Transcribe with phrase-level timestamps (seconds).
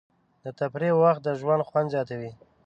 [0.43, 2.31] د تفریح وخت د ژوند خوند زیاتوي.